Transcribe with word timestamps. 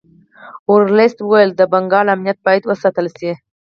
ورلسټ 0.71 1.19
ویل 1.29 1.49
د 1.55 1.61
بنګال 1.71 2.07
امنیت 2.15 2.37
باید 2.47 2.63
وساتل 2.65 3.07
شي. 3.17 3.31